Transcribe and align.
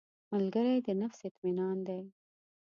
ملګری 0.31 0.75
د 0.87 0.89
نفس 1.01 1.19
اطمینان 1.29 1.77
دی 1.87 1.99